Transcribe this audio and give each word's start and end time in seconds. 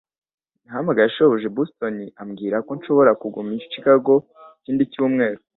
Nahamagaye 0.63 1.09
shobuja 1.15 1.45
i 1.49 1.53
Boston 1.57 1.95
ambwira 2.21 2.57
ko 2.65 2.71
nshobora 2.77 3.11
kuguma 3.21 3.49
i 3.57 3.61
Chicago 3.71 4.13
ikindi 4.59 4.83
cyumweru. 4.93 5.41